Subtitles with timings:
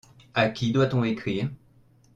[0.33, 1.47] A qui doit-on écrire?